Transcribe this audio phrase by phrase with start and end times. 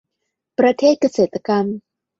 [0.59, 1.65] ประเทศเกษตรกรรม